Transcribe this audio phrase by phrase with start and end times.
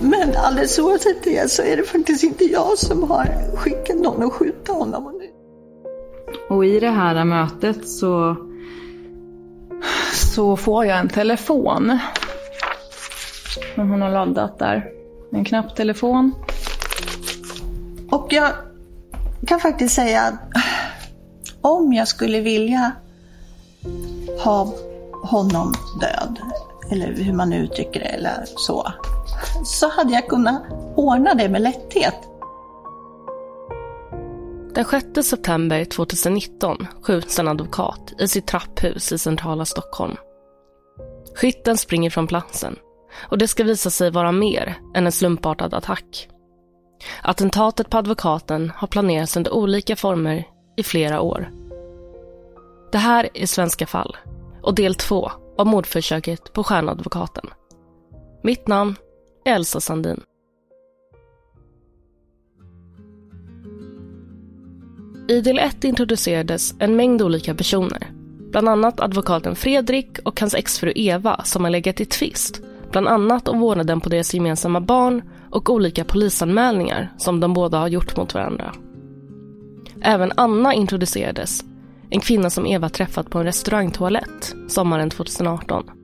[0.00, 4.32] Men alldeles oavsett det så är det faktiskt inte jag som har skickat någon att
[4.32, 5.20] skjuta honom.
[6.48, 8.36] Och i det här mötet så,
[10.12, 11.98] så får jag en telefon.
[13.74, 14.90] Som hon har laddat där.
[15.32, 16.34] En knapptelefon.
[18.10, 18.52] Och jag
[19.46, 20.34] kan faktiskt säga att
[21.60, 22.92] om jag skulle vilja
[24.44, 24.74] ha
[25.22, 26.38] honom död,
[26.90, 28.92] eller hur man nu uttrycker det, eller så,
[29.64, 30.62] så hade jag kunnat
[30.96, 32.14] ordna det med lätthet.
[34.74, 40.16] Den 6 september 2019 skjuts en advokat i sitt trapphus i centrala Stockholm.
[41.36, 42.76] Skytten springer från platsen
[43.30, 46.28] och det ska visa sig vara mer än en slumpartad attack.
[47.22, 50.44] Attentatet på advokaten har planerats under olika former
[50.76, 51.50] i flera år.
[52.92, 54.16] Det här är Svenska fall
[54.62, 57.50] och del två av mordförsöket på stjärnadvokaten.
[58.42, 58.96] Mitt namn
[59.46, 60.20] Elsa Sandin.
[65.28, 68.12] I del 1 introducerades en mängd olika personer.
[68.50, 72.62] Bland annat advokaten Fredrik och hans exfru Eva som har legat i tvist.
[72.90, 77.88] Bland annat om vårdnaden på deras gemensamma barn och olika polisanmälningar som de båda har
[77.88, 78.74] gjort mot varandra.
[80.02, 81.64] Även Anna introducerades.
[82.10, 86.03] En kvinna som Eva träffat på en restaurangtoalett sommaren 2018.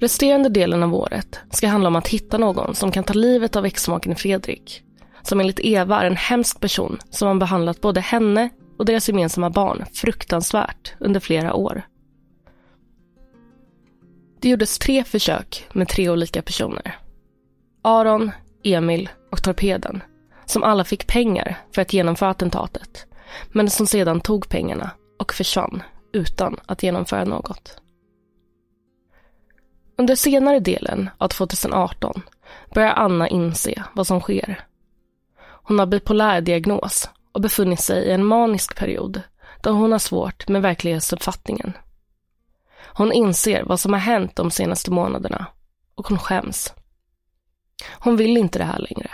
[0.00, 3.66] Resterande delen av året ska handla om att hitta någon som kan ta livet av
[3.66, 4.82] exmaken Fredrik.
[5.22, 9.50] Som enligt Eva är en hemsk person som har behandlat både henne och deras gemensamma
[9.50, 11.82] barn fruktansvärt under flera år.
[14.40, 16.98] Det gjordes tre försök med tre olika personer.
[17.82, 18.30] Aron,
[18.64, 20.02] Emil och Torpeden,
[20.46, 23.06] som alla fick pengar för att genomföra attentatet,
[23.52, 27.80] men som sedan tog pengarna och försvann utan att genomföra något.
[30.00, 32.22] Under senare delen av 2018
[32.74, 34.64] börjar Anna inse vad som sker.
[35.40, 39.22] Hon har bipolär diagnos och befunnit sig i en manisk period
[39.62, 41.72] då hon har svårt med verklighetsuppfattningen.
[42.94, 45.46] Hon inser vad som har hänt de senaste månaderna
[45.94, 46.74] och hon skäms.
[47.90, 49.10] Hon vill inte det här längre.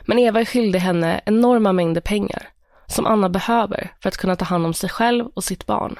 [0.00, 2.48] Men Eva är skyldig henne enorma mängder pengar
[2.86, 5.98] som Anna behöver för att kunna ta hand om sig själv och sitt barn.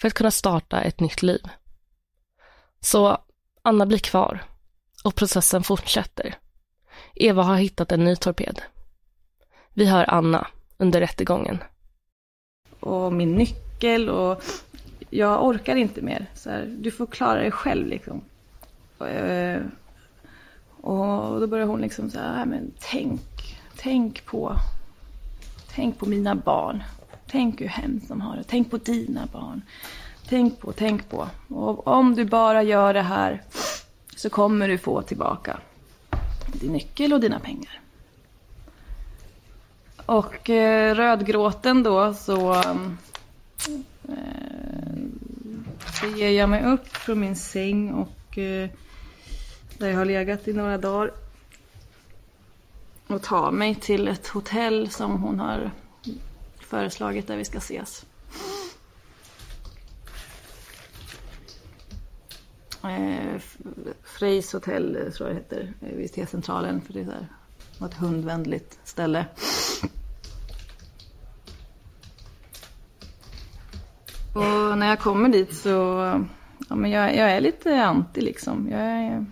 [0.00, 1.42] För att kunna starta ett nytt liv.
[2.84, 3.18] Så
[3.62, 4.44] Anna blir kvar
[5.04, 6.34] och processen fortsätter.
[7.14, 8.62] Eva har hittat en ny torped.
[9.74, 10.46] Vi hör Anna
[10.78, 11.58] under rättegången.
[12.80, 14.44] Och min nyckel och
[15.10, 16.26] jag orkar inte mer.
[16.34, 18.20] Så här, du får klara dig själv liksom.
[18.98, 19.60] Eh,
[20.80, 24.56] och, då börjar hon liksom så här, äh, men tänk, tänk på,
[25.74, 26.82] tänk på mina barn.
[27.26, 28.44] Tänk hur hemskt de har det.
[28.46, 29.62] Tänk på dina barn.
[30.32, 31.28] Tänk på, tänk på.
[31.48, 33.42] Och om du bara gör det här
[34.16, 35.58] så kommer du få tillbaka
[36.46, 37.80] din nyckel och dina pengar.
[40.06, 42.74] Och eh, rödgråten då så, eh,
[46.00, 48.68] så ger jag mig upp från min säng och eh,
[49.78, 51.12] där jag har legat i några dagar.
[53.06, 55.70] Och tar mig till ett hotell som hon har
[56.60, 58.04] föreslagit där vi ska ses.
[62.84, 63.40] Eh,
[64.02, 66.80] Freys hotell eh, tror jag det heter, eh, vid T-centralen.
[66.80, 69.26] För det är så här, ett hundvänligt ställe.
[74.34, 75.68] Och när jag kommer dit så,
[76.68, 78.68] ja men jag, jag är lite anti liksom.
[78.70, 79.26] Jag är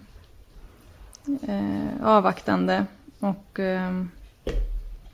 [1.43, 2.87] eh, avvaktande
[3.19, 4.05] och eh,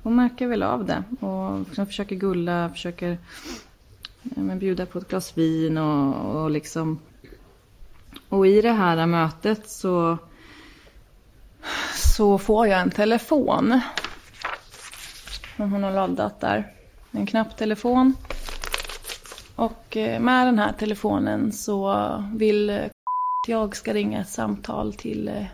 [0.03, 1.03] hon märker väl av det.
[1.27, 3.11] Och liksom försöker gulla, försöker
[4.23, 6.99] eh, men bjuda på ett glas vin och, och liksom.
[8.29, 10.19] Och i det här mötet så,
[11.95, 13.81] så får jag en telefon.
[15.57, 16.73] Som hon har laddat där.
[17.11, 18.17] En knapptelefon.
[19.57, 22.85] Och eh, med den här telefonen så vill eh,
[23.49, 25.47] jag ska ringa ett samtal till Inte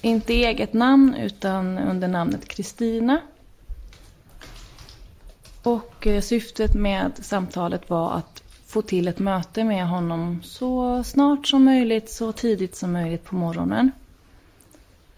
[0.00, 3.20] inte eget namn utan under namnet Kristina.
[5.62, 8.42] Och syftet med samtalet var att
[8.76, 13.36] få till ett möte med honom så snart som möjligt, så tidigt som möjligt på
[13.36, 13.90] morgonen.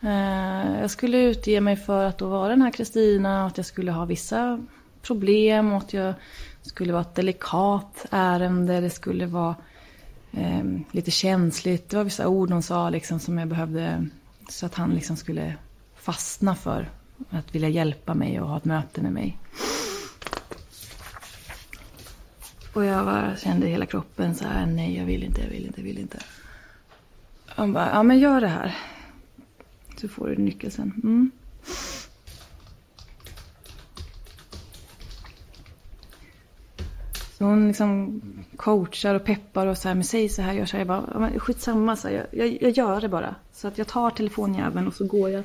[0.00, 3.66] Eh, jag skulle utge mig för att då vara den här Kristina och att jag
[3.66, 4.64] skulle ha vissa
[5.02, 6.14] problem och att jag
[6.62, 8.80] skulle vara ett delikat ärende.
[8.80, 9.54] Det skulle vara
[10.32, 11.88] eh, lite känsligt.
[11.88, 14.06] Det var vissa ord hon sa liksom som jag behövde
[14.48, 15.54] så att han liksom skulle
[15.96, 16.90] fastna för
[17.30, 19.38] att vilja hjälpa mig och ha ett möte med mig.
[22.72, 25.80] Och jag bara kände hela kroppen så här, nej jag vill inte, jag vill inte,
[25.80, 26.18] jag vill inte.
[27.46, 28.78] Han bara, ja men gör det här.
[29.96, 30.92] Så får du nyckeln sen.
[31.02, 31.30] Mm.
[37.38, 38.20] Så hon liksom
[38.56, 40.78] coachar och peppar och så här, men säg så här, gör så här.
[40.78, 43.34] Jag bara, men skitsamma, så här, jag, jag, jag gör det bara.
[43.52, 45.44] Så att jag tar telefonjäveln och så går jag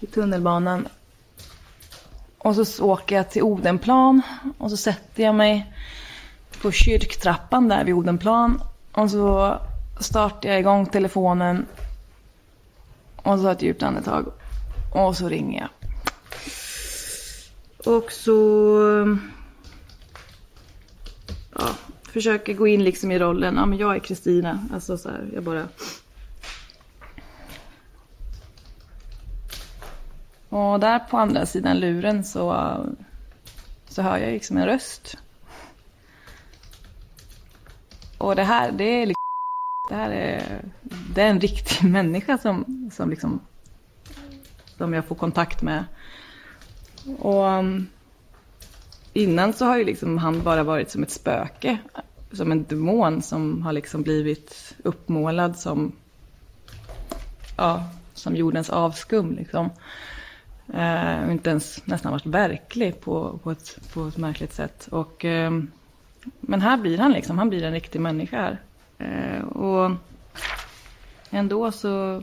[0.00, 0.88] i tunnelbanan.
[2.38, 4.22] Och så åker jag till Odenplan
[4.58, 5.72] och så sätter jag mig
[6.62, 8.62] på kyrktrappan där vid Odenplan.
[8.92, 9.58] Och så
[10.00, 11.66] startar jag igång telefonen.
[13.16, 14.32] Och så tar jag ett djupt andetag.
[14.94, 15.70] Och så ringer jag.
[17.94, 18.28] Och så
[21.58, 21.68] ja,
[22.02, 23.56] försöker gå in liksom i rollen.
[23.56, 24.68] Ja, men jag är Kristina.
[24.74, 25.68] Alltså så här, jag bara...
[30.48, 32.76] Och där på andra sidan luren så,
[33.88, 35.16] så hör jag liksom en röst.
[38.20, 39.24] Och det här, det är liksom,
[39.88, 40.62] det här är,
[41.14, 43.40] det är en riktig människa som, som liksom,
[44.76, 45.84] som jag får kontakt med.
[47.18, 47.86] Och um,
[49.12, 51.78] innan så har ju liksom han bara varit som ett spöke.
[52.32, 55.92] Som en demon som har liksom blivit uppmålad som,
[57.56, 57.84] ja,
[58.14, 59.70] som jordens avskum liksom.
[60.74, 64.88] Eh, inte ens nästan varit verklig på, på, ett, på ett märkligt sätt.
[64.90, 65.50] Och, eh,
[66.40, 68.60] men här blir han liksom, han blir en riktig människa här.
[68.98, 69.90] Eh, och
[71.30, 72.22] ändå så,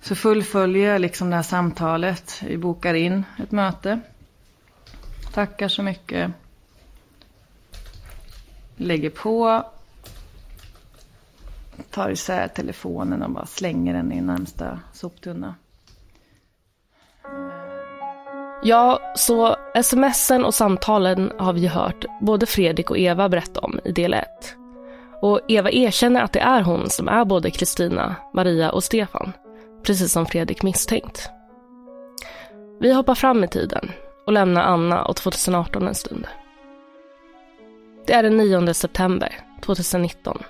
[0.00, 2.42] så fullföljer jag liksom det här samtalet.
[2.42, 4.00] Vi bokar in ett möte.
[5.32, 6.32] Tackar så mycket.
[8.76, 9.66] Lägger på.
[11.90, 15.54] Tar isär telefonen och bara slänger den i närmsta soptunna.
[18.64, 23.92] Ja, så smsen och samtalen har vi hört både Fredrik och Eva berätta om i
[23.92, 24.28] del 1.
[25.20, 29.32] Och Eva erkänner att det är hon som är både Kristina, Maria och Stefan.
[29.82, 31.30] Precis som Fredrik misstänkt.
[32.80, 33.90] Vi hoppar fram i tiden
[34.26, 36.26] och lämnar Anna och 2018 en stund.
[38.06, 40.42] Det är den 9 september 2019.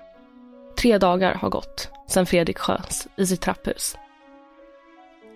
[0.78, 3.96] Tre dagar har gått sedan Fredrik sköts i sitt trapphus.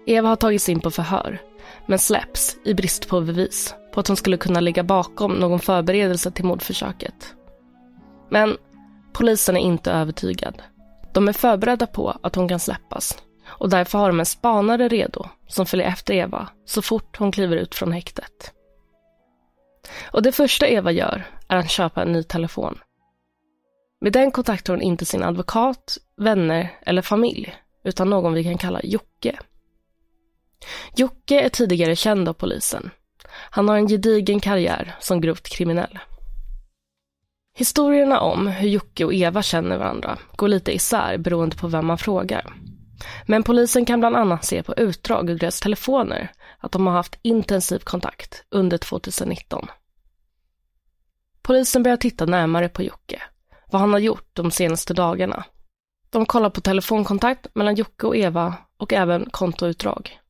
[0.06, 1.40] Eva har tagits in på förhör,
[1.87, 6.30] men släpps i brist på bevis på att hon skulle kunna ligga bakom någon förberedelse
[6.30, 7.35] till mordförsöket.
[8.30, 8.56] Men
[9.12, 10.62] polisen är inte övertygad.
[11.12, 13.18] De är förberedda på att hon kan släppas
[13.49, 17.56] och därför har de en spanare redo som följer efter Eva så fort hon kliver
[17.56, 18.52] ut från häktet.
[20.12, 22.78] Och det första Eva gör är att köpa en ny telefon.
[24.00, 27.54] Med den kontaktar hon inte sin advokat, vänner eller familj,
[27.85, 29.38] utan någon vi kan kalla Jocke.
[30.96, 32.90] Jocke är tidigare känd av polisen.
[33.50, 35.99] Han har en gedigen karriär som grovt kriminell.
[37.58, 41.99] Historierna om hur Jocke och Eva känner varandra går lite isär beroende på vem man
[41.99, 42.54] frågar.
[43.26, 47.18] Men polisen kan bland annat se på utdrag ur deras telefoner att de har haft
[47.23, 49.66] intensiv kontakt under 2019.
[51.42, 53.23] Polisen börjar titta närmare på Jocke,
[53.66, 55.44] vad han har gjort de senaste dagarna.
[56.11, 60.20] De kollar på telefonkontakt mellan Jocke och Eva och även kontoutdrag.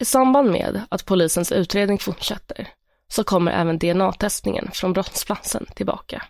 [0.00, 2.68] I samband med att polisens utredning fortsätter
[3.08, 6.22] så kommer även DNA-testningen från brottsplatsen tillbaka.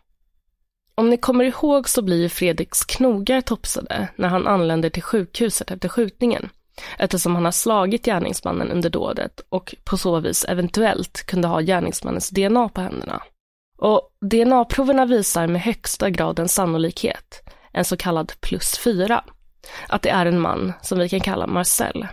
[0.95, 5.89] Om ni kommer ihåg så blir Fredriks knogar topsade när han anländer till sjukhuset efter
[5.89, 6.51] skjutningen
[6.99, 12.31] eftersom han har slagit gärningsmannen under dådet och på så vis eventuellt kunde ha gärningsmannens
[12.31, 13.23] DNA på händerna.
[13.79, 19.25] Och DNA-proverna visar med högsta graden sannolikhet, en så kallad plus 4,
[19.89, 22.07] att det är en man som vi kan kalla Marcel.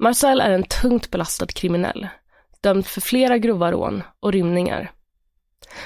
[0.00, 2.08] Marcel är en tungt belastad kriminell,
[2.60, 4.90] dömd för flera grova rån och rymningar.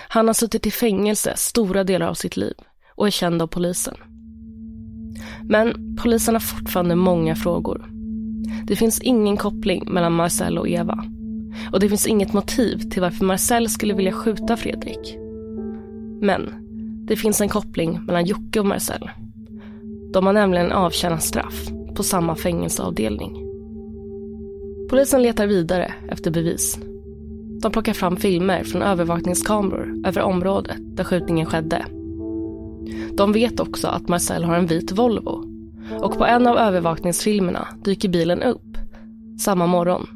[0.08, 2.54] Han har suttit i fängelse stora delar av sitt liv
[2.94, 3.96] och är känd av polisen.
[5.44, 7.88] Men polisen har fortfarande många frågor.
[8.64, 11.04] Det finns ingen koppling mellan Marcel och Eva.
[11.72, 15.16] Och det finns inget motiv till varför Marcel skulle vilja skjuta Fredrik.
[16.20, 16.54] Men
[17.06, 19.10] det finns en koppling mellan Jocke och Marcel.
[20.12, 23.51] De har nämligen avtjänat straff på samma fängelseavdelning.
[24.92, 26.78] Polisen letar vidare efter bevis.
[27.62, 31.86] De plockar fram filmer från övervakningskameror över området där skjutningen skedde.
[33.16, 35.44] De vet också att Marcel har en vit Volvo
[36.00, 38.78] och på en av övervakningsfilmerna dyker bilen upp
[39.40, 40.06] samma morgon.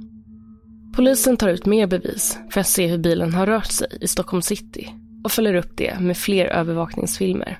[0.96, 4.42] Polisen tar ut mer bevis för att se hur bilen har rört sig i Stockholm
[4.42, 7.58] city och följer upp det med fler övervakningsfilmer.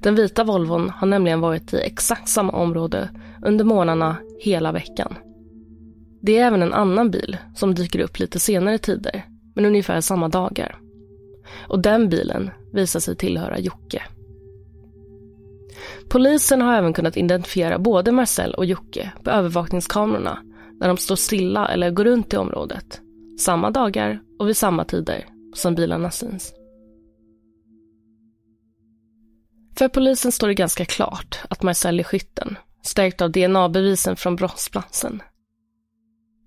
[0.00, 3.08] Den vita Volvon har nämligen varit i exakt samma område
[3.42, 5.14] under månaderna hela veckan.
[6.20, 10.28] Det är även en annan bil som dyker upp lite senare tider, men ungefär samma
[10.28, 10.80] dagar.
[11.68, 14.02] Och den bilen visar sig tillhöra Jocke.
[16.08, 20.38] Polisen har även kunnat identifiera både Marcel och Jocke på övervakningskamerorna
[20.80, 23.00] när de står stilla eller går runt i området.
[23.38, 26.52] Samma dagar och vid samma tider som bilarna syns.
[29.78, 35.22] För polisen står det ganska klart att Marcel är skytten, stärkt av DNA-bevisen från brottsplatsen.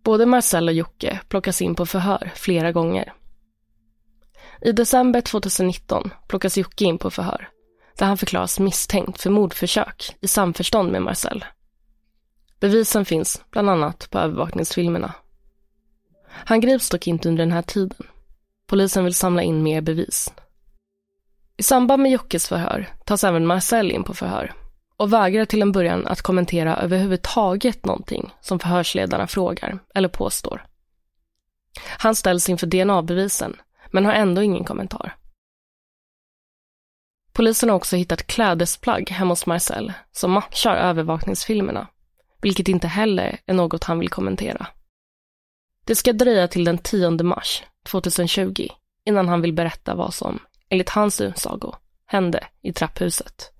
[0.03, 3.13] Både Marcel och Jocke plockas in på förhör flera gånger.
[4.61, 7.49] I december 2019 plockas Jocke in på förhör
[7.99, 11.45] där han förklaras misstänkt för mordförsök i samförstånd med Marcel.
[12.59, 15.13] Bevisen finns bland annat på övervakningsfilmerna.
[16.29, 18.07] Han grips dock inte under den här tiden.
[18.67, 20.33] Polisen vill samla in mer bevis.
[21.57, 24.53] I samband med Jockes förhör tas även Marcel in på förhör
[24.99, 30.65] och vägrar till en början att kommentera överhuvudtaget någonting som förhörsledarna frågar eller påstår.
[31.97, 33.55] Han ställs inför DNA-bevisen
[33.91, 35.15] men har ändå ingen kommentar.
[37.33, 41.87] Polisen har också hittat klädesplagg hemma hos Marcel som matchar övervakningsfilmerna,
[42.41, 44.67] vilket inte heller är något han vill kommentera.
[45.85, 48.67] Det ska dröja till den 10 mars 2020
[49.05, 50.39] innan han vill berätta vad som,
[50.69, 51.75] enligt hans utsago,
[52.05, 53.58] hände i trapphuset.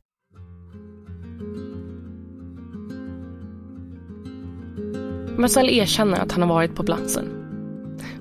[5.40, 7.30] Marcel erkänner att han har varit på platsen.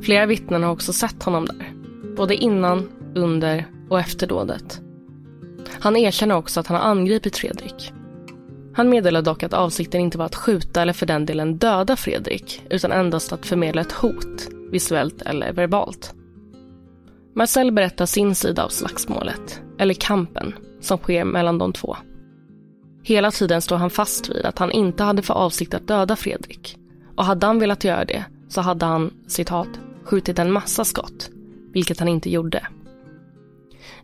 [0.03, 1.73] Flera vittnen har också sett honom där,
[2.17, 4.81] både innan, under och efter dådet.
[5.81, 7.93] Han erkänner också att han har angripit Fredrik.
[8.75, 12.63] Han meddelar dock att avsikten inte var att skjuta eller för den delen döda Fredrik,
[12.71, 16.15] utan endast att förmedla ett hot, visuellt eller verbalt.
[17.35, 21.97] Marcel berättar sin sida av slagsmålet, eller kampen, som sker mellan de två.
[23.03, 26.78] Hela tiden står han fast vid att han inte hade för avsikt att döda Fredrik.
[27.19, 29.69] Och hade han velat göra det så hade han, citat,
[30.05, 31.31] skjutit en massa skott,
[31.73, 32.67] vilket han inte gjorde.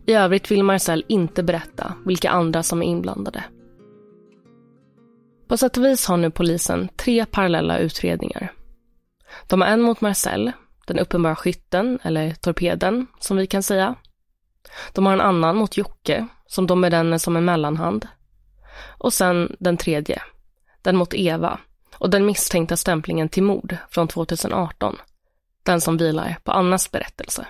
[0.05, 3.43] I övrigt vill Marcel inte berätta vilka andra som är inblandade.
[5.47, 8.51] På sätt och vis har nu polisen tre parallella utredningar.
[9.47, 10.51] De har en mot Marcel,
[10.87, 13.95] den uppenbara skytten, eller torpeden, som vi kan säga.
[14.93, 18.07] De har en annan mot Jocke, som de benämner som en mellanhand.
[18.97, 20.21] Och sen den tredje,
[20.81, 21.59] den mot Eva,
[21.97, 24.97] och den misstänkta stämplingen till mord från 2018.
[25.63, 27.47] Den som vilar på Annas berättelse.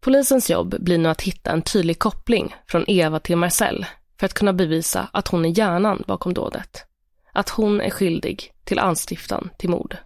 [0.00, 3.86] Polisens jobb blir nu att hitta en tydlig koppling från Eva till Marcel
[4.18, 6.84] för att kunna bevisa att hon är hjärnan bakom dådet.
[7.32, 9.96] Att hon är skyldig till anstiftan till mord.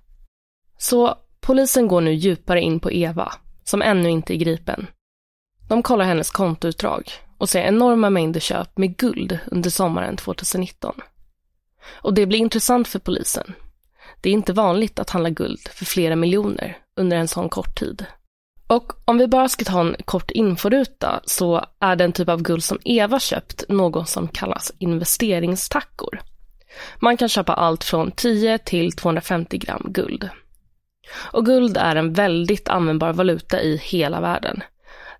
[0.78, 3.32] Så polisen går nu djupare in på Eva,
[3.64, 4.86] som ännu inte är gripen.
[5.68, 10.94] De kollar hennes kontoutdrag och ser enorma mängder köp med guld under sommaren 2019.
[11.88, 13.54] Och det blir intressant för polisen.
[14.20, 18.06] Det är inte vanligt att handla guld för flera miljoner under en sån kort tid.
[18.66, 22.64] Och om vi bara ska ta en kort inforuta så är den typ av guld
[22.64, 26.20] som Eva köpt något som kallas investeringstackor.
[26.98, 30.30] Man kan köpa allt från 10 till 250 gram guld.
[31.16, 34.62] Och guld är en väldigt användbar valuta i hela världen.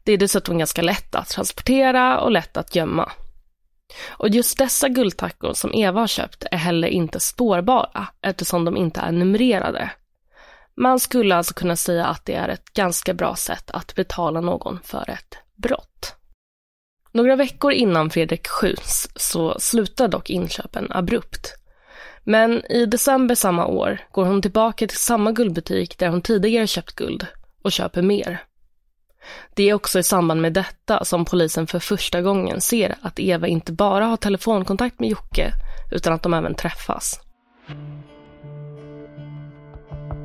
[0.05, 3.13] Det är dessutom ganska lätt att transportera och lätt att gömma.
[4.09, 9.01] Och just dessa guldtackor som Eva har köpt är heller inte spårbara eftersom de inte
[9.01, 9.91] är numrerade.
[10.75, 14.79] Man skulle alltså kunna säga att det är ett ganska bra sätt att betala någon
[14.83, 16.15] för ett brott.
[17.13, 21.55] Några veckor innan Fredrik skjuts så slutar dock inköpen abrupt.
[22.25, 26.93] Men i december samma år går hon tillbaka till samma guldbutik där hon tidigare köpt
[26.93, 27.27] guld
[27.63, 28.45] och köper mer.
[29.55, 33.47] Det är också i samband med detta som polisen för första gången ser att Eva
[33.47, 35.53] inte bara har telefonkontakt med Jocke
[35.93, 37.21] utan att de även träffas.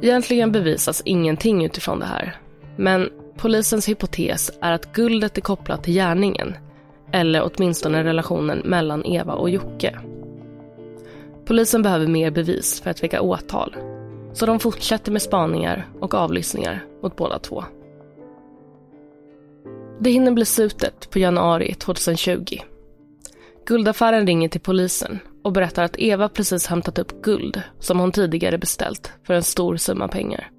[0.01, 2.37] Egentligen bevisas ingenting utifrån det här.
[2.77, 6.55] Men polisens hypotes är att guldet är kopplat till gärningen.
[7.11, 9.99] Eller åtminstone relationen mellan Eva och Jocke.
[11.45, 13.75] Polisen behöver mer bevis för att väcka åtal.
[14.33, 17.63] Så de fortsätter med spaningar och avlyssningar mot båda två.
[20.03, 22.57] Det hinner bli slutet på januari 2020.
[23.65, 28.57] Guldaffären ringer till polisen och berättar att Eva precis hämtat upp guld som hon tidigare
[28.57, 30.51] beställt för en stor summa pengar.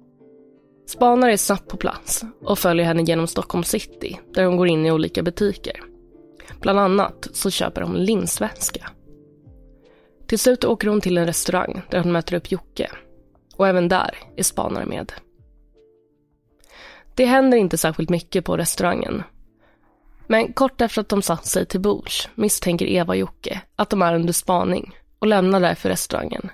[0.87, 4.85] Spanare är snabbt på plats och följer henne genom Stockholm city där hon går in
[4.85, 5.83] i olika butiker.
[6.61, 8.89] Bland annat så köper hon linsväska.
[10.27, 12.91] Till slut åker hon till en restaurang där hon möter upp Jocke.
[13.55, 15.11] Och även där är spanare med.
[17.15, 19.23] Det händer inte särskilt mycket på restaurangen
[20.33, 24.01] men kort efter att de satt sig till bords misstänker Eva och Jocke att de
[24.01, 26.51] är under spaning och lämnar därför restaurangen.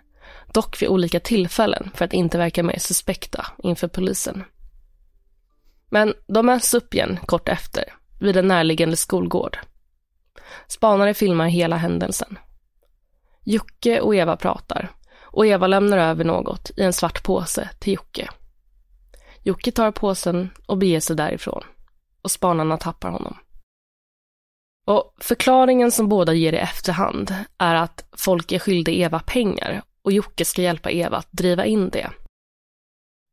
[0.54, 4.44] Dock vid olika tillfällen för att inte verka mer suspekta inför polisen.
[5.90, 7.84] Men de möts upp igen kort efter,
[8.20, 9.58] vid en närliggande skolgård.
[10.68, 12.40] Spanare filmar hela händelsen.
[13.44, 18.30] Jocke och Eva pratar och Eva lämnar över något i en svart påse till Jocke.
[19.44, 21.64] Jocke tar påsen och beger sig därifrån
[22.22, 23.38] och spanarna tappar honom.
[24.90, 30.12] Och förklaringen som båda ger i efterhand är att folk är skyldiga Eva pengar och
[30.12, 32.10] Jocke ska hjälpa Eva att driva in det.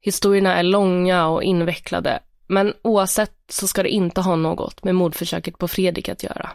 [0.03, 5.59] Historierna är långa och invecklade, men oavsett så ska det inte ha något med mordförsöket
[5.59, 6.51] på Fredrik att göra.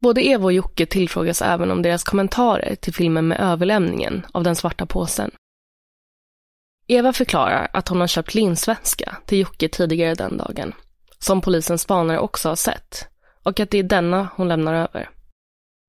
[0.00, 4.56] Både Eva och Jocke tillfrågas även om deras kommentarer till filmen med överlämningen av den
[4.56, 5.30] svarta påsen.
[6.86, 10.72] Eva förklarar att hon har köpt linsvätska till Jocke tidigare den dagen,
[11.18, 13.10] som polisens spanare också har sett,
[13.42, 15.10] och att det är denna hon lämnar över.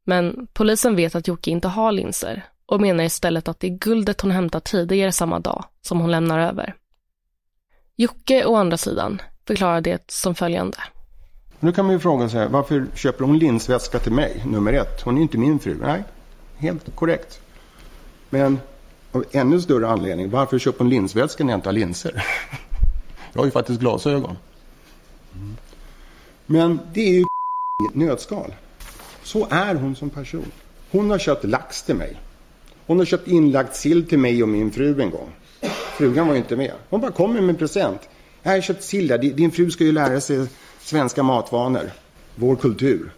[0.06, 4.22] Men polisen vet att Jocke inte har linser och menar istället att det är guldet
[4.22, 6.76] hon hämtat tidigare samma dag som hon lämnar över.
[7.96, 10.78] Jocke å andra sidan förklarar det som följande.
[11.60, 15.02] Nu kan man ju fråga sig, varför köper hon linsväska till mig, nummer ett?
[15.02, 15.78] Hon är ju inte min fru.
[15.82, 16.04] Nej,
[16.58, 17.42] helt korrekt.
[18.30, 18.60] Men
[19.12, 22.24] av ännu större anledning, varför köper hon linsväska när jag inte har linser?
[23.34, 24.38] Jag har ju faktiskt glasögon.
[25.36, 25.58] Mm.
[26.46, 27.26] Men det är ju
[27.94, 28.54] nötskal.
[29.24, 30.52] Så är hon som person.
[30.92, 32.18] Hon har köpt lax till mig.
[32.86, 35.30] Hon har köpt inlagd sill till mig och min fru en gång.
[35.98, 36.72] Frugan var ju inte med.
[36.90, 38.02] Hon bara kommer med en present.
[38.44, 39.18] Jag har köpt sill där.
[39.18, 40.48] Din fru ska ju lära sig
[40.80, 41.92] svenska matvanor.
[42.36, 43.12] Vår kultur.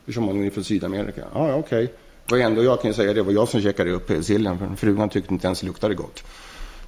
[0.00, 1.24] Eftersom hon är från Sydamerika.
[1.34, 1.84] Ja, okej.
[1.84, 1.88] Okay.
[2.30, 4.58] Och ändå jag kan ju säga det var jag som käkade upp eh, sillen.
[4.58, 6.24] För frugan tyckte inte ens det luktade gott.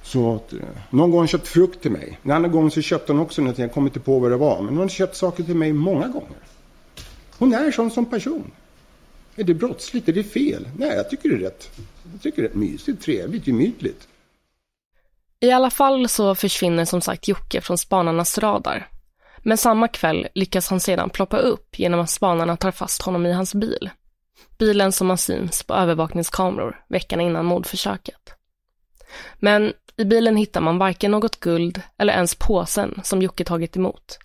[0.03, 2.19] Så att, eh, någon gång har hon köpt frukt till mig.
[2.23, 3.63] En annan gång så köpte hon också någonting.
[3.63, 4.57] Jag kommer inte på vad det var.
[4.57, 6.37] Men hon har köpt saker till mig många gånger.
[7.43, 8.51] Hon är sån som person.
[9.35, 10.09] Är det brottsligt?
[10.09, 10.67] Är det fel?
[10.77, 11.69] Nej, jag tycker det är rätt.
[12.11, 14.07] Jag tycker det är rätt mysigt, trevligt, gemytligt.
[15.39, 18.87] I alla fall så försvinner som sagt Jocke från spanarnas radar.
[19.37, 23.31] Men samma kväll lyckas han sedan ploppa upp genom att spanarna tar fast honom i
[23.31, 23.89] hans bil.
[24.57, 28.33] Bilen som har syns på övervakningskameror veckan innan mordförsöket.
[29.39, 34.19] Men i bilen hittar man varken något guld eller ens påsen som Jocke tagit emot.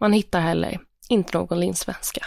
[0.00, 2.26] Man hittar heller inte någon linsväska.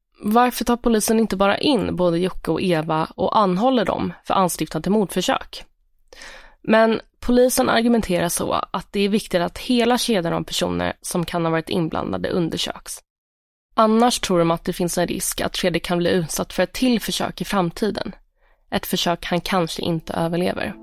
[0.21, 4.81] varför tar polisen inte bara in både Jocke och Eva och anhåller dem för anstiftan
[4.81, 5.65] till mordförsök?
[6.61, 11.45] Men polisen argumenterar så att det är viktigt att hela kedjan av personer som kan
[11.45, 12.99] ha varit inblandade undersöks.
[13.75, 16.73] Annars tror de att det finns en risk att Fredrik kan bli utsatt för ett
[16.73, 18.15] till försök i framtiden.
[18.71, 20.73] Ett försök han kanske inte överlever.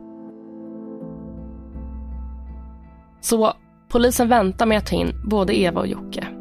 [3.21, 3.53] Så
[3.89, 6.38] polisen väntar med att ta in både Eva och Jocke.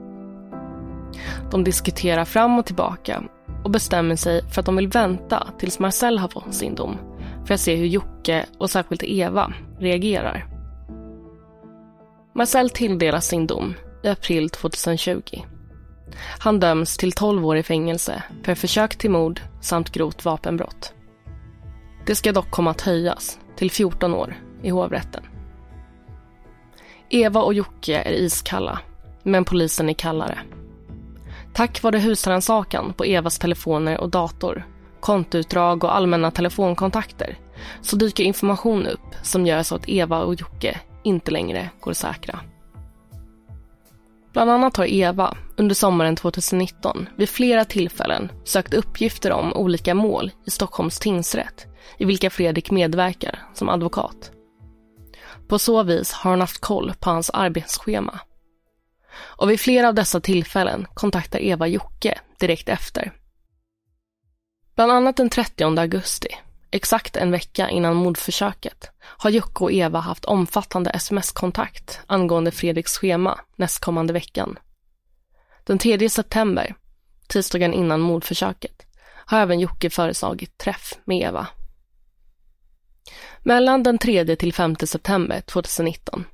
[1.52, 3.24] De diskuterar fram och tillbaka
[3.64, 6.98] och bestämmer sig för att de vill vänta tills Marcel har fått sin dom
[7.46, 10.46] för att se hur Jocke och särskilt Eva reagerar.
[12.36, 15.22] Marcel tilldelas sin dom i april 2020.
[16.40, 20.94] Han döms till 12 år i fängelse för försök till mord samt grovt vapenbrott.
[22.06, 25.24] Det ska dock komma att höjas till 14 år i hovrätten.
[27.10, 28.80] Eva och Jocke är iskalla,
[29.24, 30.40] men polisen är kallare.
[31.54, 34.66] Tack vare husrannsakan på Evas telefoner och dator,
[35.00, 37.38] kontoutdrag och allmänna telefonkontakter
[37.82, 42.40] så dyker information upp som gör så att Eva och Jocke inte längre går säkra.
[44.34, 50.32] Bland annat har Eva under sommaren 2019 vid flera tillfällen sökt uppgifter om olika mål
[50.46, 51.66] i Stockholms tingsrätt
[51.98, 54.32] i vilka Fredrik medverkar som advokat.
[55.48, 58.20] På så vis har hon haft koll på hans arbetsschema.
[59.20, 63.12] Och vid flera av dessa tillfällen kontaktar Eva Jocke direkt efter.
[64.76, 66.28] Bland annat den 30 augusti,
[66.72, 73.40] exakt en vecka innan mordförsöket, har Jocke och Eva haft omfattande sms-kontakt angående Fredriks schema
[73.56, 74.60] nästkommande veckan.
[75.64, 76.76] Den 3 september,
[77.28, 78.86] tisdagen innan mordförsöket,
[79.26, 81.48] har även Jocke föreslagit träff med Eva.
[83.44, 86.26] Mellan den 3 till 5 september 2019,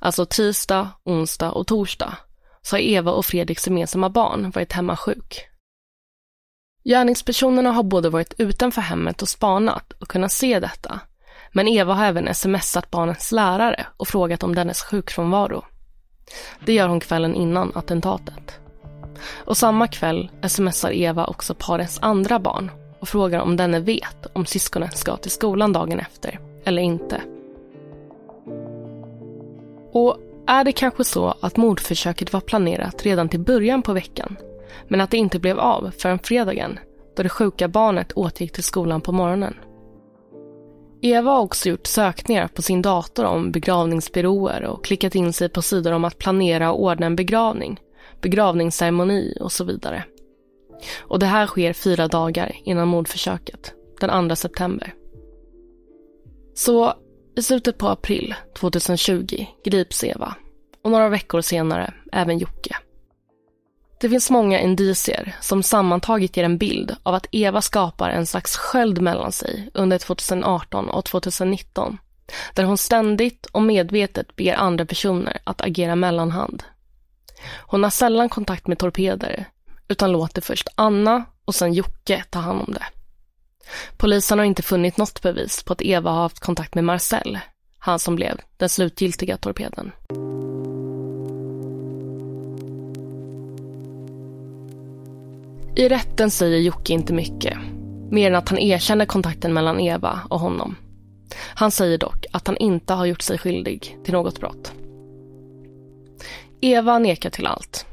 [0.00, 2.16] alltså tisdag, onsdag och torsdag,
[2.62, 5.46] så har Eva och Fredriks gemensamma barn varit hemma sjuk.
[6.84, 11.00] Gärningspersonerna har både varit utanför hemmet och spanat och kunnat se detta.
[11.52, 15.64] Men Eva har även smsat barnens lärare och frågat om dennes sjukfrånvaro.
[16.64, 18.60] Det gör hon kvällen innan attentatet.
[19.34, 24.46] Och samma kväll smsar Eva också parets andra barn och frågar om denne vet om
[24.46, 27.22] syskonen ska till skolan dagen efter eller inte.
[29.92, 34.36] Och är det kanske så att mordförsöket var planerat redan till början på veckan
[34.88, 36.78] men att det inte blev av förrän fredagen
[37.16, 39.54] då det sjuka barnet återgick till skolan på morgonen?
[41.02, 45.62] Eva har också gjort sökningar på sin dator om begravningsbyråer och klickat in sig på
[45.62, 47.80] sidor om att planera och ordna en begravning,
[48.20, 50.04] begravningsceremoni och så vidare.
[51.00, 54.94] Och det här sker fyra dagar innan mordförsöket, den 2 september.
[56.54, 56.94] Så
[57.40, 60.34] i slutet på april 2020 grips Eva
[60.84, 62.76] och några veckor senare även Jocke.
[64.00, 68.56] Det finns många indicier som sammantaget ger en bild av att Eva skapar en slags
[68.56, 71.98] sköld mellan sig under 2018 och 2019
[72.54, 76.62] där hon ständigt och medvetet ber andra personer att agera mellanhand.
[77.58, 79.44] Hon har sällan kontakt med torpeder
[79.88, 82.99] utan låter först Anna och sen Jocke ta hand om det.
[83.96, 87.38] Polisen har inte funnit något bevis på att Eva har haft kontakt med Marcel,
[87.78, 89.92] han som blev den slutgiltiga torpeden.
[95.76, 97.58] I rätten säger Jocke inte mycket,
[98.10, 100.76] mer än att han erkänner kontakten mellan Eva och honom.
[101.54, 104.72] Han säger dock att han inte har gjort sig skyldig till något brott.
[106.60, 107.86] Eva nekar till allt.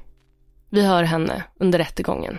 [0.70, 2.38] Vi hör henne under rättegången.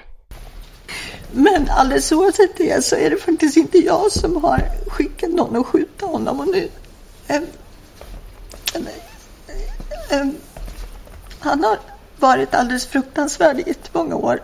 [1.32, 5.66] Men alldeles oavsett det så är det faktiskt inte jag som har skickat någon att
[5.66, 6.40] skjuta honom.
[6.40, 6.68] Och nu,
[7.26, 7.46] äm,
[8.74, 8.86] äm,
[10.10, 10.36] äm,
[11.40, 11.78] han har
[12.18, 14.42] varit alldeles fruktansvärd i jättemånga år.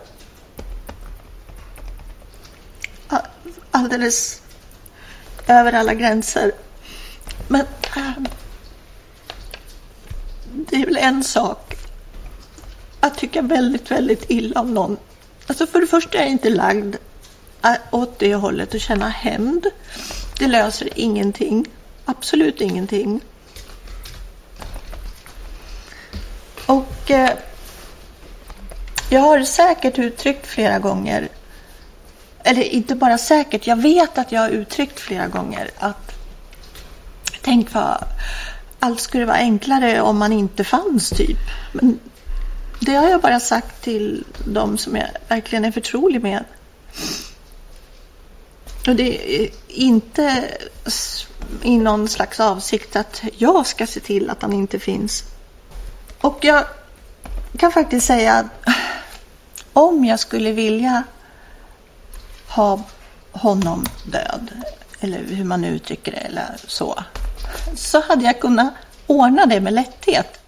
[3.71, 4.41] Alldeles
[5.47, 6.51] över alla gränser.
[7.47, 7.61] Men
[7.95, 8.11] eh,
[10.51, 11.77] det är väl en sak
[12.99, 14.97] att tycka väldigt, väldigt illa om någon.
[15.47, 16.95] Alltså för det första är jag inte lagd
[17.63, 19.67] äh, åt det hållet och känna hämnd.
[20.39, 21.65] Det löser ingenting.
[22.05, 23.21] Absolut ingenting.
[26.65, 27.29] Och eh,
[29.09, 31.29] jag har säkert uttryckt flera gånger,
[32.43, 36.11] eller inte bara säkert, jag vet att jag har uttryckt flera gånger att
[37.41, 38.05] tänk vad
[38.79, 41.39] allt skulle vara enklare om man inte fanns typ.
[41.71, 41.99] Men
[42.79, 46.43] det har jag bara sagt till de som jag verkligen är förtrolig med.
[48.87, 50.49] Och det är inte
[51.61, 55.23] i någon slags avsikt att jag ska se till att han inte finns.
[56.21, 56.65] Och jag
[57.57, 58.75] kan faktiskt säga att
[59.73, 61.03] om jag skulle vilja
[62.47, 62.83] ha
[63.31, 64.51] honom död,
[64.99, 67.03] eller hur man uttrycker det, eller så,
[67.75, 68.73] så hade jag kunnat
[69.07, 70.39] ordna det med lätthet.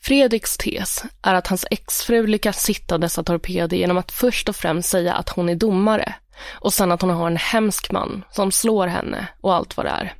[0.00, 4.88] Fredriks tes är att hans exfru lyckas sitta dessa torpeder genom att först och främst
[4.88, 6.14] säga att hon är domare
[6.50, 9.90] och sen att hon har en hemsk man som slår henne och allt vad det
[9.90, 10.14] är.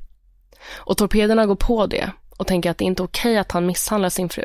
[0.74, 4.08] Och torpederna går på det och tänker att det inte är okej att han misshandlar
[4.08, 4.44] sin fru.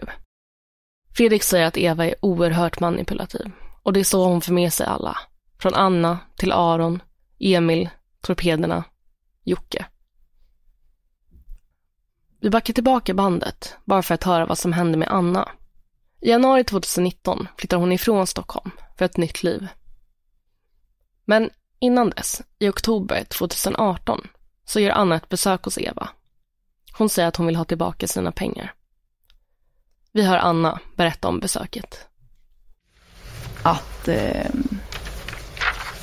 [1.15, 3.52] Fredrik säger att Eva är oerhört manipulativ
[3.84, 5.17] och det är så hon får med sig alla.
[5.60, 7.02] Från Anna till Aron,
[7.39, 7.89] Emil,
[8.22, 8.84] torpederna,
[9.43, 9.86] Jocke.
[12.43, 15.49] Vi backar tillbaka bandet, bara för att höra vad som hände med Anna.
[16.21, 19.67] I januari 2019 flyttar hon ifrån Stockholm för ett nytt liv.
[21.25, 24.27] Men innan dess, i oktober 2018,
[24.65, 26.10] så gör Anna ett besök hos Eva.
[26.97, 28.73] Hon säger att hon vill ha tillbaka sina pengar.
[30.12, 32.08] Vi hör Anna berätta om besöket.
[33.63, 34.51] Att eh,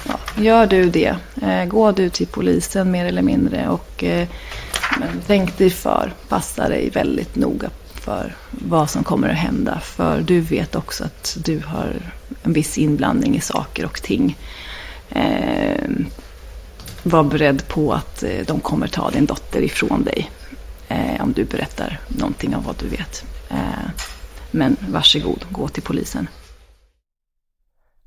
[0.08, 4.28] ja, gör du det, eh, gå du till polisen mer eller mindre och eh,
[4.98, 9.80] men tänk dig för, passa dig väldigt noga för vad som kommer att hända.
[9.80, 11.96] För du vet också att du har
[12.42, 14.38] en viss inblandning i saker och ting.
[15.10, 15.88] Eh,
[17.02, 20.30] var beredd på att eh, de kommer ta din dotter ifrån dig.
[20.88, 23.24] Eh, om du berättar någonting av vad du vet.
[23.48, 23.90] Eh,
[24.50, 26.28] men varsågod, gå till polisen.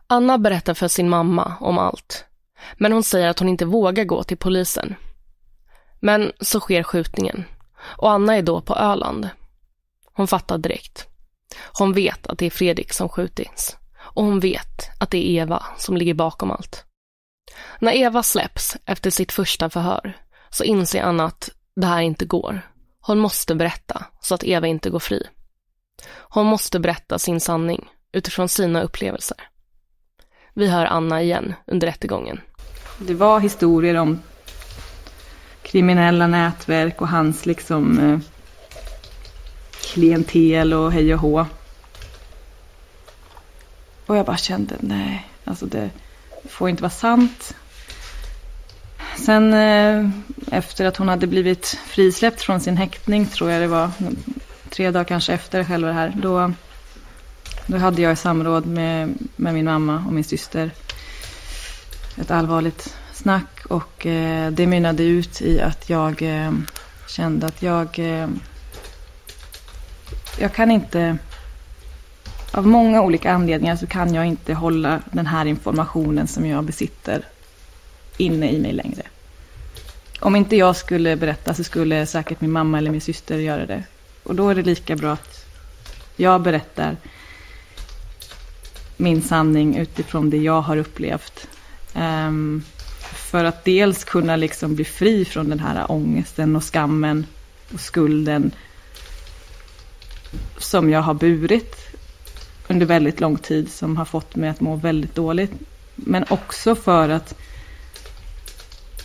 [0.08, 2.26] Anna berättar för sin mamma om allt.
[2.78, 4.96] Men hon säger att hon inte vågar gå till polisen.
[6.04, 7.46] Men så sker skjutningen.
[7.82, 9.30] Och Anna är då på Öland.
[10.14, 11.08] Hon fattar direkt.
[11.78, 13.78] Hon vet att det är Fredrik som skjutits.
[14.00, 16.86] Och hon vet att det är Eva som ligger bakom allt.
[17.80, 20.18] När Eva släpps efter sitt första förhör
[20.50, 22.62] så inser Anna att det här inte går.
[23.00, 25.28] Hon måste berätta så att Eva inte går fri.
[26.10, 29.38] Hon måste berätta sin sanning utifrån sina upplevelser.
[30.54, 32.42] Vi hör Anna igen under rättegången.
[33.00, 34.20] Det var historier om
[35.64, 38.20] kriminella nätverk och hans liksom eh,
[39.94, 41.46] klientel och hej och hå.
[44.06, 45.90] Och jag bara kände, nej, alltså det
[46.50, 47.56] får inte vara sant.
[49.18, 50.10] Sen eh,
[50.52, 53.92] efter att hon hade blivit frisläppt från sin häktning, tror jag det var,
[54.70, 56.54] tre dagar kanske efter själva det här, då,
[57.66, 60.72] då hade jag i samråd med, med min mamma och min syster
[62.18, 66.52] ett allvarligt snack och eh, det mynnade ut i att jag eh,
[67.08, 68.28] kände att jag, eh,
[70.40, 71.18] jag kan inte,
[72.52, 77.26] av många olika anledningar så kan jag inte hålla den här informationen som jag besitter
[78.18, 79.02] inne i mig längre.
[80.20, 83.84] Om inte jag skulle berätta så skulle säkert min mamma eller min syster göra det.
[84.24, 85.46] Och då är det lika bra att
[86.16, 86.98] jag berättar
[88.98, 91.48] min sanning utifrån det jag har upplevt.
[91.96, 92.64] Um,
[93.34, 97.26] för att dels kunna liksom bli fri från den här ångesten och skammen
[97.74, 98.52] och skulden
[100.58, 101.76] som jag har burit
[102.68, 105.52] under väldigt lång tid som har fått mig att må väldigt dåligt.
[105.96, 107.36] Men också för att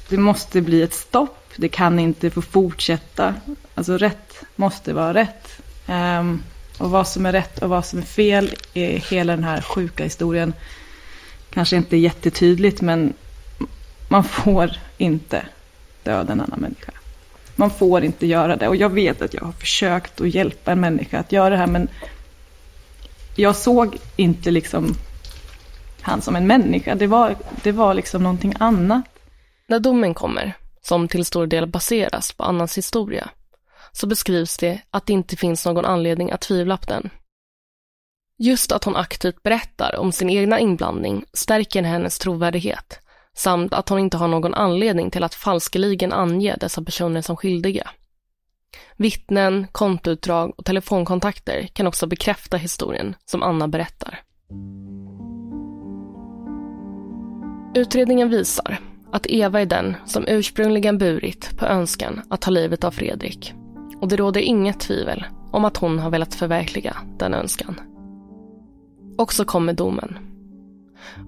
[0.08, 1.52] det måste bli ett stopp.
[1.56, 3.34] Det kan inte få fortsätta.
[3.74, 5.60] Alltså rätt måste vara rätt.
[5.86, 6.42] Um,
[6.78, 10.04] och vad som är rätt och vad som är fel i hela den här sjuka
[10.04, 10.52] historien
[11.50, 13.14] kanske inte är jättetydligt men
[14.09, 15.47] man får inte
[16.03, 16.92] döda en annan människa.
[17.57, 18.68] Man får inte göra det.
[18.68, 21.66] Och jag vet att jag har försökt att hjälpa en människa att göra det här
[21.66, 21.88] men
[23.37, 24.94] jag såg inte liksom
[26.01, 26.94] han som en människa.
[26.94, 29.05] Det var, det var liksom någonting annat.
[29.66, 33.29] När domen kommer, som till stor del baseras på Annas historia,
[33.92, 37.11] så beskrivs det att det inte finns någon anledning att tvivla på den.
[38.38, 43.01] Just att hon aktivt berättar om sin egna inblandning stärker hennes trovärdighet
[43.38, 47.90] samt att hon inte har någon anledning till att falskeligen ange dessa personer som skyldiga.
[48.96, 54.20] Vittnen, kontoutdrag och telefonkontakter kan också bekräfta historien som Anna berättar.
[57.74, 58.79] Utredningen visar
[59.12, 63.55] att Eva är den som ursprungligen burit på önskan att ta livet av Fredrik.
[64.01, 67.81] Och det råder inget tvivel om att hon har velat förverkliga den önskan.
[69.18, 70.18] Och så kommer domen.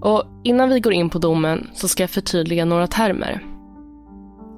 [0.01, 3.45] Och innan vi går in på domen så ska jag förtydliga några termer.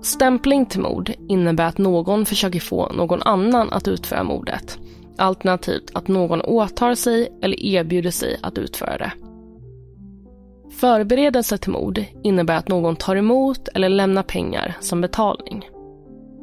[0.02, 4.78] Stämpling till mord innebär att någon försöker få någon annan att utföra mordet.
[5.17, 9.12] Alternativt att någon åtar sig eller erbjuder sig att utföra det.
[10.71, 15.69] Förberedelse till mord innebär att någon tar emot eller lämnar pengar som betalning.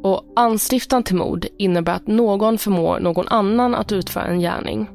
[0.02, 4.88] Och anstiftan till mord innebär att någon förmår någon annan att utföra en gärning.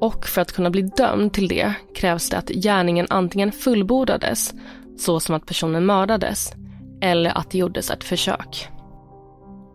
[0.00, 4.54] Och för att kunna bli dömd till det krävs det att gärningen antingen fullbordades,
[4.98, 6.52] så som att personen mördades,
[7.00, 8.68] eller att det gjordes ett försök.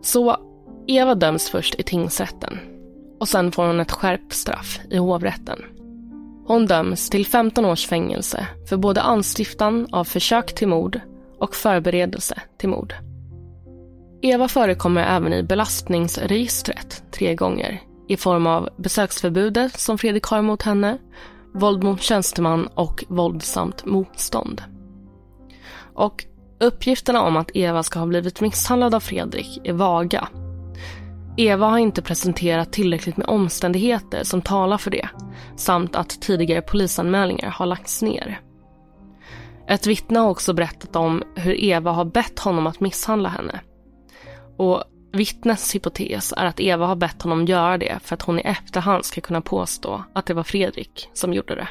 [0.02, 0.36] Så
[0.86, 2.58] Eva döms först i tingsrätten
[3.20, 5.58] och sen får hon ett skärpt straff i hovrätten.
[6.46, 11.00] Hon döms till 15 års fängelse för både anstiftan av försök till mord
[11.38, 12.94] och förberedelse till mord.
[14.22, 20.62] Eva förekommer även i belastningsregistret tre gånger i form av besöksförbudet som Fredrik har mot
[20.62, 20.98] henne,
[21.54, 24.62] våld mot tjänsteman och våldsamt motstånd.
[25.94, 26.24] Och
[26.60, 30.28] uppgifterna om att Eva ska ha blivit misshandlad av Fredrik är vaga.
[31.36, 35.08] Eva har inte presenterat tillräckligt med omständigheter som talar för det,
[35.56, 38.40] samt att tidigare polisanmälningar har lagts ner.
[39.68, 43.60] Ett vittne har också berättat om hur Eva har bett honom att misshandla henne.
[44.56, 48.42] Och vittnets hypotes är att Eva har bett honom göra det för att hon i
[48.42, 51.68] efterhand ska kunna påstå att det var Fredrik som gjorde det.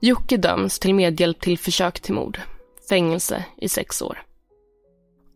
[0.00, 2.40] Jocke döms till medhjälp till försök till mord,
[2.88, 4.22] fängelse i sex år.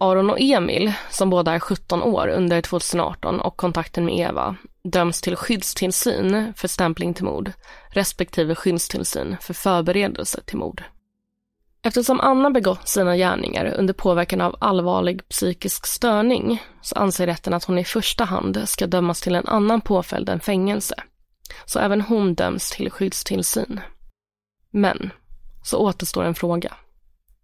[0.01, 5.21] Aron och Emil, som båda är 17 år under 2018 och kontakten med Eva, döms
[5.21, 7.53] till skyddstillsyn för stämpling till mord
[7.89, 10.83] respektive skyddstillsyn för förberedelse till mord.
[11.83, 17.65] Eftersom Anna begått sina gärningar under påverkan av allvarlig psykisk störning så anser rätten att
[17.65, 20.95] hon i första hand ska dömas till en annan påföljd än fängelse.
[21.65, 23.81] Så även hon döms till skyddstillsyn.
[24.71, 25.11] Men
[25.65, 26.75] så återstår en fråga.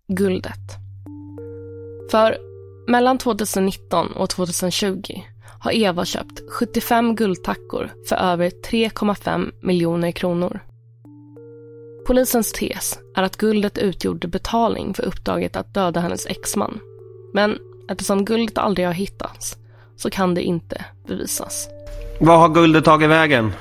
[0.07, 0.85] Guldet.
[2.11, 2.39] För
[2.89, 5.23] mellan 2019 och 2020
[5.61, 10.61] har Eva köpt 75 guldtackor för över 3,5 miljoner kronor.
[12.07, 16.81] Polisens tes är att guldet utgjorde betalning för uppdraget att döda hennes exman.
[17.33, 19.57] Men eftersom guldet aldrig har hittats
[19.97, 21.69] så kan det inte bevisas.
[22.21, 23.53] Vad har guldet tagit vägen?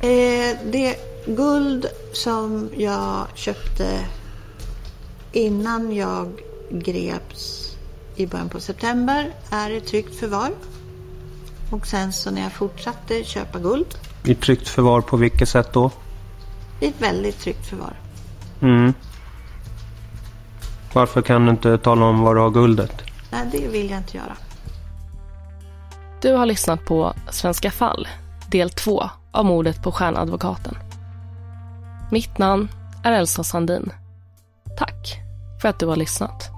[0.00, 4.00] Eh, det guld som jag köpte
[5.32, 6.28] innan jag
[6.70, 7.74] greps
[8.16, 10.50] i början på september är i tryggt förvar.
[11.70, 13.86] Och sen så när jag fortsatte köpa guld.
[14.24, 15.90] I tryggt förvar på vilket sätt då?
[16.80, 17.92] I ett väldigt tryggt förvar.
[18.60, 18.94] Mm.
[20.92, 23.02] Varför kan du inte tala om var du har guldet?
[23.30, 24.36] Nej, det vill jag inte göra.
[26.22, 28.08] Du har lyssnat på Svenska fall,
[28.50, 30.78] del 2 av mordet på stjärnadvokaten.
[32.10, 32.68] Mitt namn
[33.04, 33.92] är Elsa Sandin.
[34.78, 35.18] Tack
[35.62, 36.57] för att du har lyssnat.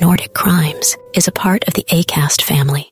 [0.00, 2.91] Nordic Crimes is a part of the ACAST family.